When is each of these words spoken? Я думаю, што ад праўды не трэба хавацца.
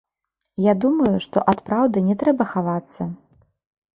Я 0.67 0.73
думаю, 0.85 1.11
што 1.25 1.43
ад 1.51 1.61
праўды 1.67 2.03
не 2.07 2.15
трэба 2.23 2.43
хавацца. 2.53 3.01